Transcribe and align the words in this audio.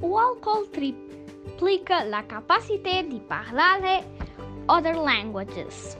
qual 0.00 0.38
col 0.40 0.68
triplica 0.70 2.04
la 2.04 2.22
capacité 2.22 3.02
de 3.02 3.18
parler 3.20 4.04
other 4.68 4.94
languages. 4.94 5.96